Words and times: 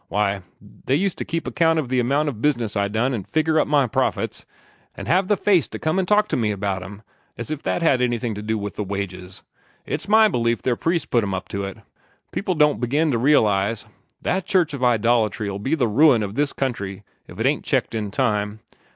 Why, 0.07 0.41
they 0.87 0.95
used 0.95 1.19
to 1.19 1.25
keep 1.25 1.45
account 1.45 1.77
o' 1.77 1.83
the 1.85 1.99
amount 1.99 2.27
o' 2.27 2.31
business 2.31 2.75
I 2.75 2.87
done, 2.87 3.13
an' 3.13 3.23
figger 3.23 3.59
up 3.59 3.67
my 3.67 3.85
profits, 3.85 4.47
an' 4.97 5.05
have 5.05 5.27
the 5.27 5.37
face 5.37 5.67
to 5.67 5.77
come 5.77 5.99
an' 5.99 6.07
talk 6.07 6.27
to 6.29 6.35
me 6.35 6.49
about 6.49 6.81
'em, 6.81 7.03
as 7.37 7.51
if 7.51 7.61
that 7.61 7.83
had 7.83 8.01
anything 8.01 8.33
to 8.33 8.41
do 8.41 8.57
with 8.57 8.79
wages. 8.79 9.43
It's 9.85 10.07
my 10.07 10.27
belief 10.27 10.63
their 10.63 10.75
priests 10.75 11.05
put 11.05 11.23
'em 11.23 11.35
up 11.35 11.47
to 11.49 11.65
it. 11.65 11.77
People 12.31 12.55
don't 12.55 12.81
begin 12.81 13.11
to 13.11 13.19
reelize 13.19 13.85
that 14.23 14.47
church 14.47 14.73
of 14.73 14.83
idolatry 14.83 15.47
'll 15.51 15.59
be 15.59 15.75
the 15.75 15.87
ruin 15.87 16.23
o' 16.23 16.31
this 16.31 16.51
country, 16.51 17.03
if 17.27 17.39
it 17.39 17.45
ain't 17.45 17.63
checked 17.63 17.93
in 17.93 18.09
time. 18.09 18.59